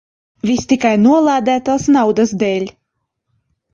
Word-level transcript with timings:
Viss 0.49 0.63
tikai 0.71 0.93
nolādētās 1.01 1.87
naudas 1.99 2.33
dēļ. 2.45 2.67